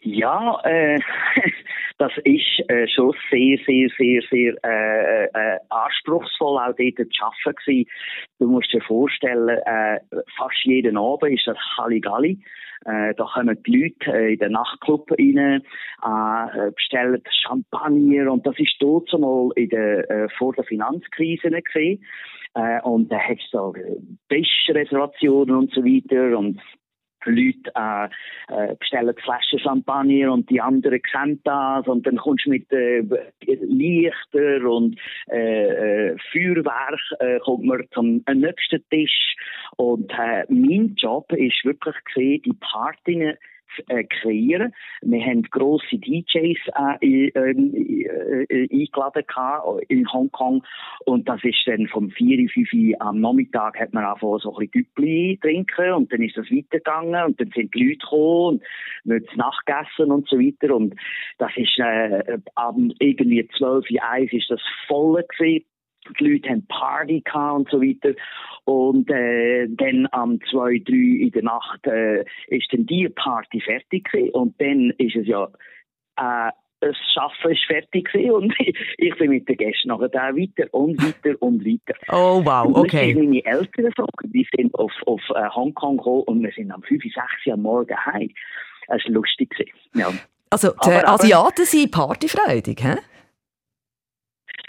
Ja, 0.05 0.61
äh, 0.65 0.99
das 1.99 2.11
ist 2.25 2.69
äh, 2.69 2.89
schon 2.89 3.15
sehr, 3.31 3.57
sehr, 3.65 3.89
sehr, 3.97 4.21
sehr 4.31 4.55
äh, 4.65 5.25
äh, 5.27 5.59
anspruchsvoll 5.69 6.59
auch 6.59 6.75
dort 6.77 7.13
zu 7.13 7.25
arbeiten 7.25 7.55
gewesen. 7.55 7.89
Du 8.41 8.49
musst 8.49 8.73
dir 8.73 8.81
vorstellen, 8.81 9.49
äh, 9.49 10.01
fast 10.37 10.65
jeden 10.65 10.97
Abend 10.97 11.33
ist 11.33 11.47
das 11.47 11.57
Halligalli. 11.79 12.41
Äh, 12.85 13.15
da 13.15 13.25
kommen 13.33 13.63
die 13.63 13.77
Leute 13.77 14.13
äh, 14.13 14.33
in 14.33 14.41
den 14.41 14.53
Nachtclub 14.53 15.09
rein, 15.13 15.63
äh, 16.03 16.71
bestellen 16.73 17.23
Champagner 17.47 18.33
und 18.33 18.45
das 18.45 18.59
ist 18.59 18.75
dort 18.81 19.13
mal 19.13 19.51
in 19.55 19.69
der, 19.69 20.11
äh, 20.11 20.29
vor 20.37 20.53
der 20.53 20.65
Finanzkrise 20.65 21.49
gesehen. 21.49 22.05
Äh, 22.55 22.81
und 22.83 23.11
da 23.13 23.19
hast 23.21 23.53
du 23.53 23.73
so 23.73 23.75
Tischreservationen 24.29 25.55
und 25.55 25.73
so 25.73 25.85
weiter 25.85 26.37
und 26.37 26.61
Leute 27.25 27.71
äh, 27.75 28.09
äh, 28.49 28.75
bestellen 28.77 29.15
Flaschen 29.23 29.59
Champagner 29.59 30.33
und 30.33 30.49
die 30.51 30.61
anderen 30.61 31.01
sehen 31.13 31.41
das 31.45 31.87
und 31.87 32.07
dann 32.07 32.17
kommst 32.17 32.47
du 32.47 32.51
mit 32.51 32.71
äh, 32.73 33.03
Lichter 33.47 34.69
und 34.69 34.99
äh, 35.31 36.13
äh, 36.13 36.17
Feuerwerk 36.33 37.01
äh, 37.21 37.39
kommt 37.41 37.65
man 37.65 37.85
zum 37.93 38.23
äh, 38.27 38.35
nächsten 38.35 38.83
Tisch. 38.91 39.37
Und 39.77 40.13
äh, 40.13 40.45
mein 40.49 40.95
Job 40.97 41.33
ist 41.33 41.65
wirklich 41.65 41.97
gesehen, 42.05 42.43
die 42.45 42.53
Partien 42.61 43.37
äh, 43.89 44.05
kreieren. 44.05 44.75
Wir 45.03 45.25
haben 45.25 45.43
grosse 45.43 45.99
DJs 45.99 46.59
äh, 47.01 47.29
ähm, 47.35 47.75
äh, 47.75 48.69
eingeladen 48.71 49.25
in 49.89 50.13
Hongkong. 50.13 50.65
Und 51.05 51.29
das 51.29 51.43
ist 51.45 51.63
dann 51.67 51.87
vom 51.89 52.11
4, 52.11 52.49
5 52.49 53.01
am 53.01 53.21
Nachmittag 53.21 53.79
hat 53.79 53.93
man 53.93 54.05
angefangen 54.05 54.39
so 54.39 54.57
ein 54.57 54.67
bisschen 54.67 54.85
Güppli 54.95 55.39
trinken. 55.41 55.93
Und 55.93 56.13
dann 56.13 56.23
ist 56.23 56.37
das 56.37 56.51
weitergegangen. 56.51 57.25
Und 57.25 57.41
dann 57.41 57.51
sind 57.55 57.75
die 57.75 57.85
Leute 57.85 57.99
gekommen 57.99 58.47
und 58.47 58.63
wir 59.05 59.17
haben 59.17 59.37
Nacht 59.37 59.67
gegessen 59.67 60.13
und 60.13 60.29
so 60.29 60.39
weiter. 60.39 60.75
Und 60.75 60.95
das 61.39 61.51
ist 61.57 61.79
äh, 61.79 62.39
am 62.55 62.93
irgendwie 62.99 63.47
12, 63.57 63.87
1 64.01 64.33
ist 64.33 64.51
das 64.51 64.61
voll 64.87 65.23
gewesen 65.23 65.65
die 66.19 66.25
Leute 66.25 66.49
haben 66.51 66.67
Party 66.67 67.21
gehabt 67.21 67.57
und 67.59 67.69
so 67.71 67.81
weiter. 67.81 68.15
Und 68.65 69.11
äh, 69.11 69.67
dann 69.69 70.09
am 70.13 70.39
2, 70.51 70.83
3 70.85 70.93
in 70.95 71.31
der 71.33 71.43
Nacht 71.43 71.87
äh, 71.87 72.25
ist 72.49 72.73
dann 72.73 72.87
die 72.87 73.09
Party 73.09 73.61
fertig 73.61 74.11
gewesen. 74.11 74.31
Und 74.31 74.61
dann 74.61 74.91
ist 74.99 75.17
es 75.17 75.27
ja 75.27 75.49
äh, 76.17 76.51
das 76.81 76.97
Schaffen 77.15 77.53
ist 77.53 77.65
fertig 77.67 78.13
gewesen 78.13 78.33
und 78.33 78.55
ich 78.99 79.17
bin 79.17 79.31
mit 79.31 79.49
den 79.49 79.57
Gästen 79.57 79.89
nachher 79.89 80.09
da 80.09 80.35
weiter 80.35 80.67
und 80.75 81.01
weiter 81.01 81.41
und 81.41 81.65
weiter. 81.65 81.97
Oh 82.13 82.45
wow, 82.45 82.77
okay. 82.77 83.15
Und 83.15 83.25
meine 83.25 83.45
Eltern 83.45 83.93
so, 83.97 84.05
die 84.25 84.47
sind 84.57 84.75
auf, 84.75 84.93
auf 85.07 85.21
äh, 85.35 85.49
Hongkong 85.51 85.99
gekommen 85.99 86.23
und 86.25 86.43
wir 86.43 86.51
sind 86.51 86.73
am 86.73 86.83
5, 86.83 87.03
6 87.05 87.17
Uhr 87.47 87.53
am 87.55 87.63
Morgen 87.63 87.97
heim. 88.07 88.31
Das 88.89 89.03
war 89.05 89.13
lustig. 89.13 89.55
Ja. 89.95 90.13
Also 90.51 90.71
die 90.73 90.91
Aber- 90.91 90.99
aber- 90.99 91.09
Asiaten 91.15 91.65
sind 91.65 91.93
partyfreudig, 91.93 92.83
hä? 92.83 92.97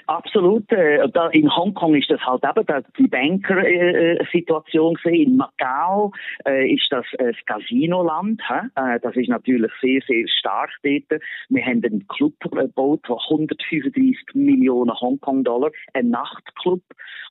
Absolut. 0.08 0.70
Äh, 0.72 1.08
da 1.14 1.30
in 1.30 1.54
Hongkong 1.56 1.96
ist 1.96 2.10
das 2.10 2.20
halt 2.22 2.44
eben 2.44 2.66
da- 2.66 2.82
die 2.98 3.08
Banker-Situation 3.08 4.96
gesehen. 4.96 5.32
In 5.32 5.38
Macau 5.38 6.12
äh, 6.46 6.74
ist 6.74 6.88
das 6.92 7.06
äh, 7.20 7.32
das 7.34 7.46
Casinoland. 7.46 8.42
Äh, 8.76 9.00
das 9.02 9.16
ist 9.16 9.30
natürlich 9.30 9.72
sehr, 9.82 10.02
sehr 10.08 10.28
stark 10.28 10.72
dort. 10.84 11.22
Wir 11.50 11.66
haben 11.66 11.84
einen 11.84 12.08
Club 12.08 12.34
gebaut 12.40 13.02
von 13.08 13.18
135 13.30 14.18
Millionen 14.34 14.92
Hongkong-Dollar, 15.00 15.72
ein 15.94 16.10
Nachtclub. 16.10 16.82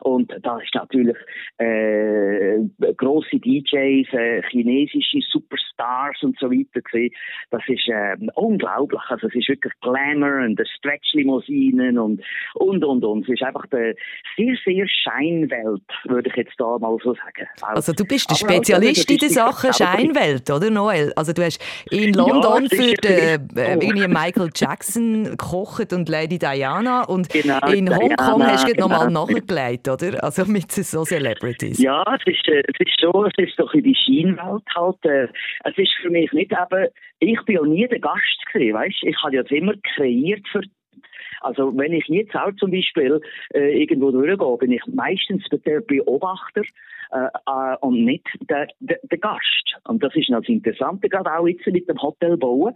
Und 0.00 0.33
da 0.43 0.59
ist 0.59 0.75
natürlich 0.75 1.17
äh, 1.59 2.59
große 3.02 3.38
DJs, 3.38 4.12
äh, 4.12 4.42
chinesische 4.50 5.18
Superstars 5.30 6.23
und 6.23 6.38
so 6.38 6.50
weiter 6.50 6.80
gesehen. 6.80 7.12
Das 7.50 7.62
ist 7.66 7.88
äh, 7.88 8.16
unglaublich. 8.35 9.00
Also 9.09 9.26
es 9.26 9.35
ist 9.35 9.49
wirklich 9.49 9.73
Glamour 9.80 10.44
und 10.44 10.61
Stretch-Limousinen 10.78 11.99
und 11.99 12.23
und, 12.54 12.85
und, 12.85 13.04
und. 13.04 13.23
Es 13.25 13.35
ist 13.35 13.42
einfach 13.42 13.64
eine 13.73 13.94
sehr, 14.37 14.54
sehr 14.64 14.87
Scheinwelt, 14.88 15.82
würde 16.04 16.28
ich 16.30 16.37
jetzt 16.37 16.54
da 16.59 16.78
mal 16.78 16.97
so 17.02 17.14
sagen. 17.14 17.49
Also 17.62 17.92
du 17.92 18.04
bist 18.04 18.30
der 18.30 18.37
Spezialist 18.37 19.11
in 19.11 19.18
der 19.18 19.30
Sache 19.30 19.73
Scheinwelt, 19.76 20.49
oder 20.50 20.71
Noel? 20.71 21.12
Also 21.16 21.32
du 21.32 21.44
hast 21.44 21.61
in 21.90 22.12
London 22.12 22.68
ja, 22.71 22.76
für 22.76 22.94
den, 22.94 23.56
äh, 23.56 24.09
Michael 24.09 24.50
Jackson 24.54 25.25
gekocht 25.25 25.92
und 25.92 26.09
Lady 26.09 26.38
Diana 26.38 27.02
und 27.04 27.28
genau, 27.28 27.59
in 27.68 27.90
Hongkong 27.90 28.38
Diana, 28.38 28.52
hast 28.52 28.68
du 28.68 28.73
genau. 28.73 28.88
nochmal 28.88 29.11
nachgelegt, 29.11 29.88
oder? 29.88 30.23
Also 30.23 30.44
mit 30.44 30.71
so 30.71 31.04
Celebrities. 31.04 31.78
Ja, 31.78 32.04
es 32.14 32.26
ist, 32.26 32.49
äh, 32.49 32.62
es 32.68 32.75
ist 32.78 32.92
schon, 33.01 33.27
es 33.27 33.49
ist 33.49 33.59
doch 33.59 33.73
in 33.75 33.85
die 33.85 33.95
Scheinwelt 33.95 34.65
halt. 34.75 35.05
Äh, 35.05 35.29
es 35.65 35.77
ist 35.77 35.93
für 36.01 36.11
mich 36.11 36.33
nicht 36.33 36.53
eben, 36.53 36.89
ich 37.21 37.41
bin 37.45 37.57
ja 37.57 37.63
nie 37.63 37.89
der 37.89 38.01
Gast 38.01 38.47
gewesen, 38.53 38.75
weißt? 38.75 39.03
Ich 39.03 39.17
habe 39.23 39.37
ja 39.37 39.43
immer 39.43 39.75
kreiert 39.83 40.47
für 40.51 40.63
also 41.43 41.77
wenn 41.77 41.93
ich 41.93 42.07
jetzt 42.07 42.35
auch 42.37 42.55
zum 42.59 42.71
Beispiel 42.71 43.21
äh, 43.53 43.83
irgendwo 43.83 44.11
durchgehe, 44.11 44.57
bin 44.59 44.73
ich 44.73 44.83
meistens 44.87 45.45
der 45.51 45.81
Beobachter 45.81 46.63
äh, 47.11 47.27
äh, 47.47 47.77
und 47.81 48.05
nicht 48.05 48.27
der, 48.49 48.69
der, 48.81 48.99
der, 49.03 49.19
Gast. 49.19 49.77
Und 49.85 50.03
das 50.03 50.15
ist 50.15 50.31
das 50.31 50.49
Interessante, 50.49 51.09
gerade 51.09 51.33
auch 51.33 51.47
jetzt 51.47 51.67
mit 51.67 51.89
dem 51.89 52.01
Hotel 52.01 52.37
bauen. 52.37 52.75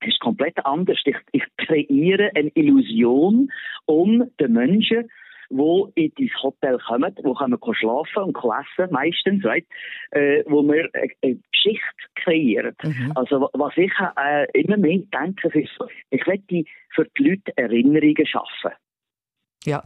Es 0.00 0.08
ist 0.08 0.20
komplett 0.20 0.64
anders. 0.64 0.98
Ich, 1.04 1.16
ich 1.32 1.44
kreiere 1.58 2.30
eine 2.34 2.50
Illusion 2.54 3.52
um 3.86 4.24
den 4.40 4.52
Menschen, 4.52 5.08
wo 5.52 5.90
in 5.94 6.12
dein 6.16 6.30
Hotel 6.42 6.78
kommen, 6.78 7.14
wo 7.22 7.34
können 7.34 7.58
wir 7.60 7.74
schlafen 7.74 8.22
und 8.22 8.36
essen, 8.36 8.92
meistens, 8.92 9.44
right? 9.44 9.66
äh, 10.10 10.42
wo 10.46 10.62
wir 10.62 10.88
eine, 10.94 11.38
Geschichte 11.52 11.84
kreieren. 12.16 12.74
Mhm. 12.82 13.12
Also 13.14 13.48
was 13.52 13.76
ich 13.76 13.92
äh, 14.16 14.46
immer 14.52 14.76
mehr 14.76 14.98
denke, 15.12 15.48
ist, 15.48 15.70
ich 16.10 16.26
möchte 16.26 16.64
für 16.94 17.06
die 17.18 17.22
Leute 17.22 17.56
Erinnerungen 17.56 18.26
schaffen. 18.26 18.72
Ja. 19.64 19.84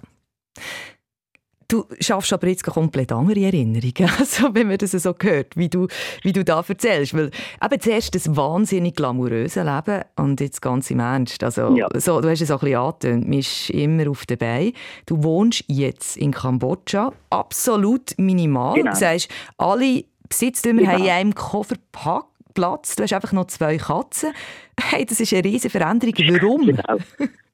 Du 1.69 1.85
schaffst 2.01 2.33
aber 2.33 2.47
jetzt 2.49 2.65
komplett 2.65 3.11
andere 3.13 3.41
Erinnerungen, 3.41 4.11
also 4.19 4.55
wenn 4.55 4.69
man 4.69 4.79
das 4.79 4.93
so 4.93 5.15
hört, 5.21 5.57
wie 5.57 5.69
du, 5.69 5.89
wie 6.23 6.33
du 6.33 6.45
da 6.45 6.65
erzählst. 6.67 7.15
Weil 7.15 7.31
eben 7.63 7.81
zuerst 7.81 8.15
das 8.15 8.35
wahnsinnig 8.37 8.95
glamouröse 8.95 9.63
Leben 9.63 10.05
und 10.17 10.41
jetzt 10.41 10.63
ganz 10.63 10.91
im 10.91 11.01
Ernst. 11.01 11.43
Also, 11.43 11.77
ja. 11.77 11.89
so, 11.95 12.21
du 12.21 12.31
hast 12.31 12.41
es 12.41 12.51
auch 12.51 12.63
ein 12.63 12.71
bisschen 12.71 12.81
angetönt, 12.81 13.29
man 13.29 13.39
ist 13.39 13.71
immer 13.71 14.11
auf 14.11 14.27
der 14.27 14.37
Beine. 14.37 14.73
Du 15.07 15.23
wohnst 15.23 15.65
jetzt 15.67 16.17
in 16.17 16.33
Kambodscha, 16.33 17.13
absolut 17.31 18.17
minimal. 18.17 18.75
Genau. 18.75 18.93
Du 18.93 18.97
sagst, 18.97 19.29
alle 19.59 20.05
Besitztümer 20.29 20.83
genau. 20.83 20.93
haben 20.93 21.05
in 21.05 21.11
einem 21.11 21.35
Koffer 21.35 21.77
Platz. 22.55 22.97
Du 22.97 23.03
hast 23.03 23.13
einfach 23.13 23.33
noch 23.33 23.47
zwei 23.47 23.77
Katzen. 23.77 24.33
Hey, 24.81 25.05
das 25.05 25.21
ist 25.21 25.33
eine 25.33 25.45
riesige 25.45 25.71
Veränderung. 25.71 26.15
Warum? 26.17 26.67
Genau. 26.67 26.99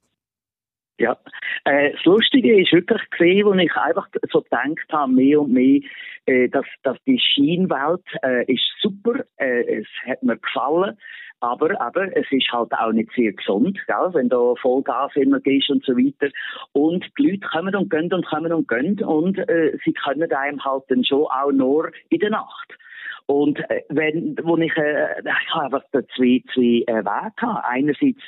Ja, 0.99 1.17
äh, 1.65 1.93
das 1.93 2.05
Lustige 2.05 2.61
ist 2.61 2.73
wirklich 2.73 3.03
gesehen, 3.11 3.47
wo 3.47 3.55
ich 3.55 3.75
einfach 3.77 4.09
so 4.31 4.43
gedacht 4.43 4.93
habe, 4.93 5.13
mehr 5.13 5.41
und 5.41 5.53
mehr, 5.53 5.81
äh, 6.27 6.49
dass, 6.49 6.67
dass 6.83 6.97
die 7.07 7.19
Schienenwelt 7.19 8.05
äh, 8.23 8.45
ist 8.53 8.63
super, 8.81 9.25
äh, 9.39 9.81
es 9.81 9.87
hat 10.07 10.23
mir 10.23 10.37
gefallen, 10.37 10.97
aber 11.41 11.71
eben, 11.71 12.13
es 12.13 12.27
ist 12.31 12.53
halt 12.53 12.73
auch 12.73 12.93
nicht 12.93 13.11
sehr 13.17 13.33
gesund, 13.33 13.77
gell, 13.87 14.11
wenn 14.13 14.29
du 14.29 14.55
Vollgas 14.57 15.11
immer 15.17 15.41
gehst 15.41 15.71
und 15.71 15.85
so 15.85 15.93
weiter. 15.97 16.33
Und 16.71 17.05
die 17.19 17.31
Leute 17.31 17.49
kommen 17.49 17.75
und 17.75 17.91
gehen 17.91 18.13
und 18.13 18.27
kommen 18.27 18.53
und 18.53 18.69
gehen 18.69 19.03
und 19.03 19.39
äh, 19.39 19.77
sie 19.85 19.93
können 19.93 20.33
einem 20.33 20.65
halt 20.65 20.85
dann 20.89 21.05
schon 21.05 21.25
auch 21.25 21.51
nur 21.51 21.91
in 22.11 22.21
der 22.21 22.31
Nacht. 22.31 22.75
Und 23.27 23.59
äh, 23.71 23.83
wenn, 23.89 24.37
wo 24.43 24.57
ich, 24.57 24.77
äh, 24.77 25.21
ich 25.21 25.55
habe 25.55 25.65
einfach 25.65 25.85
zwei, 25.91 26.43
zwei 26.55 26.85
äh, 26.87 27.05
Wege 27.05 27.33
gehabt. 27.37 27.65
Einerseits 27.65 28.23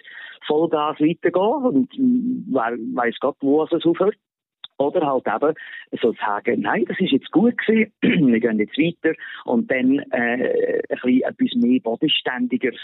Vollgas 0.46 1.00
weitergehen 1.00 1.64
und 1.64 1.90
weiß 1.92 3.16
Gott, 3.20 3.36
wo 3.40 3.64
es 3.64 3.84
aufhört. 3.84 4.16
Oder 4.76 5.06
halt 5.06 5.24
eben 5.26 5.54
so 6.02 6.12
sagen, 6.14 6.62
nein, 6.62 6.84
das 6.88 6.98
ist 6.98 7.12
jetzt 7.12 7.30
gut 7.30 7.56
gewesen, 7.58 7.92
wir 8.02 8.40
gehen 8.40 8.58
jetzt 8.58 8.76
weiter 8.76 9.16
und 9.44 9.70
dann 9.70 10.00
äh, 10.10 10.82
ein 10.90 10.98
bisschen 11.00 11.22
etwas 11.22 11.54
mehr 11.54 11.80
Bodenständiges 11.80 12.74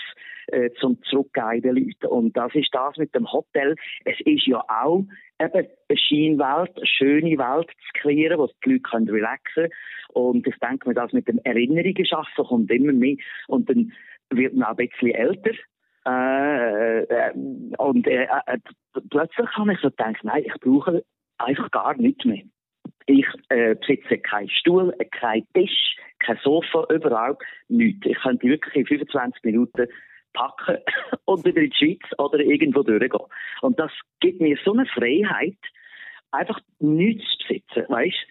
äh, 0.48 0.70
zum 0.78 1.02
Zurückgehen 1.02 1.62
den 1.62 1.76
Leuten. 1.76 2.06
Und 2.06 2.36
das 2.36 2.54
ist 2.54 2.72
das 2.72 2.96
mit 2.96 3.12
dem 3.14 3.30
Hotel. 3.32 3.74
Es 4.04 4.20
ist 4.24 4.46
ja 4.46 4.62
auch 4.68 5.04
eben 5.40 5.66
eine 5.88 5.98
Scheinwelt, 5.98 6.76
eine 6.76 6.86
schöne 6.86 7.38
Welt 7.38 7.68
zu 7.68 8.00
kreieren, 8.00 8.38
wo 8.38 8.48
die 8.64 8.70
Leute 8.70 8.82
können 8.82 9.08
relaxen 9.08 9.42
können. 9.54 9.72
Und 10.12 10.46
ich 10.46 10.56
denke 10.58 10.88
mir, 10.88 10.94
das 10.94 11.12
mit 11.12 11.26
dem 11.26 11.40
Erinnerungen 11.42 12.06
schaffen 12.06 12.44
kommt 12.44 12.70
immer 12.70 12.92
mehr. 12.92 13.16
Und 13.48 13.68
dann 13.68 13.92
wird 14.30 14.54
man 14.54 14.68
auch 14.68 14.78
ein 14.78 14.88
bisschen 14.88 15.10
älter. 15.10 15.52
Äh, 16.06 17.02
äh, 17.02 17.32
und 17.78 18.06
äh, 18.06 18.24
äh, 18.24 18.58
plötzlich 19.10 19.48
habe 19.56 19.72
ich 19.72 19.80
so 19.80 19.90
gedacht, 19.90 20.16
nein, 20.22 20.44
ich 20.46 20.60
brauche 20.60 21.04
einfach 21.38 21.70
gar 21.70 21.96
nichts 21.96 22.24
mehr. 22.24 22.42
Ich 23.06 23.26
äh, 23.48 23.74
besitze 23.74 24.18
keinen 24.18 24.48
Stuhl, 24.48 24.94
keinen 25.10 25.46
Tisch, 25.52 25.96
kein 26.20 26.38
Sofa, 26.42 26.86
überhaupt 26.90 27.42
nichts. 27.68 28.06
Ich 28.06 28.18
könnte 28.20 28.46
wirklich 28.46 28.74
in 28.74 28.86
25 28.86 29.44
Minuten 29.44 29.86
packen 30.32 30.78
und 31.24 31.44
wieder 31.44 31.60
in 31.60 31.70
die 31.70 31.76
Schweiz 31.76 32.18
oder 32.18 32.38
irgendwo 32.38 32.82
durchgehen. 32.82 33.26
Und 33.62 33.78
das 33.78 33.90
gibt 34.20 34.40
mir 34.40 34.56
so 34.64 34.72
eine 34.72 34.86
Freiheit, 34.86 35.58
einfach 36.30 36.60
nichts 36.78 37.24
zu 37.38 37.48
besitzen, 37.48 37.84
weißt? 37.88 38.26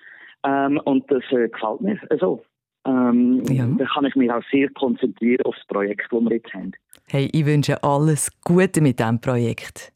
Ähm, 0.45 0.79
und 0.85 1.11
das 1.11 1.23
gefällt 1.29 1.81
mir 1.81 1.99
so. 2.19 2.43
Ähm, 2.85 3.43
ja. 3.49 3.67
Da 3.77 3.85
kann 3.85 4.05
ich 4.05 4.15
mich 4.15 4.31
auch 4.31 4.43
sehr 4.51 4.69
konzentrieren 4.69 5.45
auf 5.45 5.55
das 5.55 5.67
Projekt, 5.67 6.07
das 6.09 6.21
wir 6.21 6.31
jetzt 6.31 6.53
haben. 6.53 6.71
Hey, 7.11 7.27
ich 7.33 7.45
wünsche 7.45 7.81
alles 7.83 8.29
Gute 8.43 8.81
mit 8.81 8.99
diesem 8.99 9.19
Projekt. 9.19 9.91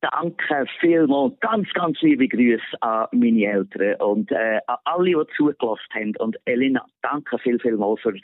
Danke 0.00 0.66
vielmals. 0.80 1.34
Ganz, 1.40 1.68
ganz 1.72 2.00
liebe 2.00 2.28
Grüße 2.28 2.80
an 2.80 3.08
meine 3.12 3.44
Eltern 3.44 4.00
und 4.00 4.30
äh, 4.30 4.60
an 4.66 4.76
alle, 4.84 5.24
die 5.24 5.36
zugelassen 5.36 5.94
haben. 5.94 6.16
Und 6.18 6.36
Elena, 6.44 6.84
danke 7.02 7.38
viel, 7.38 7.58
viel 7.58 7.76
mal 7.76 7.96
für 7.96 8.14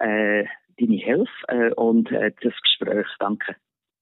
äh, 0.00 0.44
deine 0.78 0.96
Hilfe 0.96 1.30
äh, 1.48 1.72
und 1.74 2.10
äh, 2.12 2.32
das 2.42 2.52
Gespräch. 2.60 3.06
Danke. 3.20 3.56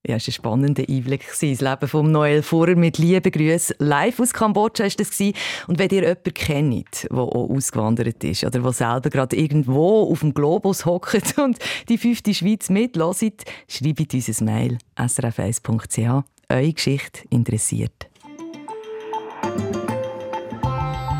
Ja, 0.09 0.15
es 0.15 0.27
war 0.27 0.29
ein 0.29 0.33
spannender 0.33 0.85
Einblick. 0.89 1.27
Das 1.29 1.41
Leben 1.43 1.89
von 1.89 2.13
Noel 2.13 2.43
Vorer 2.43 2.77
mit 2.77 2.99
lieben 2.99 3.33
Grüßen. 3.33 3.75
Live 3.81 4.21
aus 4.21 4.33
Kambodscha 4.33 4.85
war 4.85 4.91
das. 4.97 5.21
Und 5.67 5.79
wenn 5.81 5.91
ihr 5.91 6.03
jemanden 6.03 6.33
kennt, 6.33 7.09
der 7.11 7.19
auch 7.19 7.51
ausgewandert 7.51 8.23
ist 8.23 8.45
oder 8.45 8.61
der 8.61 8.73
selber 8.73 9.11
gerade 9.11 9.35
irgendwo 9.35 10.09
auf 10.13 10.21
dem 10.21 10.33
Globus 10.33 10.87
hockt 10.87 11.39
und 11.43 11.59
die 11.89 11.99
fünfte 11.99 12.35
Schweiz 12.35 12.71
mitlässt, 12.71 13.45
schreibt 13.69 14.15
uns 14.15 14.41
ein 14.41 14.45
Mail 14.45 14.79
srf1.ch. 14.97 16.25
Eure 16.49 16.73
Geschichte 16.73 17.23
interessiert. 17.31 18.09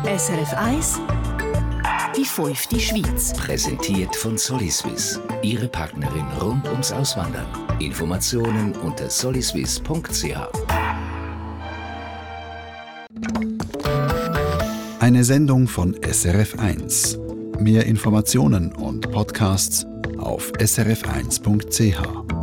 SRF 0.05 0.53
1 0.53 1.01
die 2.17 2.25
fünfte 2.25 2.79
Schweiz. 2.79 3.31
Präsentiert 3.33 4.15
von 4.15 4.37
Soliswiss. 4.37 5.19
Ihre 5.43 5.67
Partnerin 5.67 6.25
rund 6.41 6.67
ums 6.67 6.91
Auswandern. 6.91 7.45
Informationen 7.79 8.75
unter 8.75 9.09
soliswiss.ch. 9.09 10.37
Eine 14.99 15.23
Sendung 15.23 15.67
von 15.67 15.95
SRF1. 15.95 17.59
Mehr 17.59 17.85
Informationen 17.85 18.71
und 18.73 19.11
Podcasts 19.11 19.85
auf 20.17 20.51
srf1.ch. 20.53 22.36